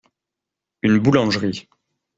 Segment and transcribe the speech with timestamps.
[0.81, 1.69] Une boulangerie.